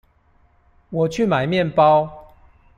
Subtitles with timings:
[0.89, 2.25] 我去買麵包